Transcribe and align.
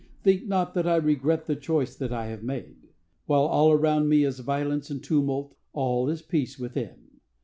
Think 0.23 0.47
not 0.47 0.73
that 0.73 0.87
I 0.87 0.95
regret 0.95 1.45
the 1.45 1.55
choice 1.55 1.95
that 1.95 2.11
I 2.11 2.25
have 2.29 2.41
made. 2.41 2.87
While 3.27 3.43
all 3.45 3.71
around 3.71 4.09
me 4.09 4.23
is 4.23 4.39
violence 4.39 4.89
and 4.89 5.03
tumult, 5.03 5.55
all 5.73 6.09
is 6.09 6.23
peace 6.23 6.57
within. 6.57 7.11